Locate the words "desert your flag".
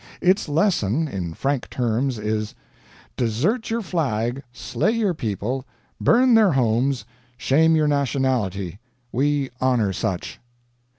3.17-4.41